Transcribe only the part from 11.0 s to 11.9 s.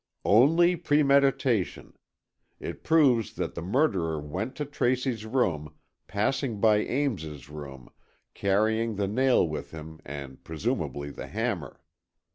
the hammer.